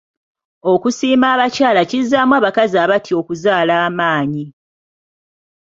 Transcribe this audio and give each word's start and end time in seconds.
Okusiima 0.73 1.25
abakyala 1.35 1.81
kizzaamu 1.89 2.33
abakazi 2.39 2.75
abatya 2.83 3.13
okuzaala 3.21 3.73
amaanyi. 3.87 4.45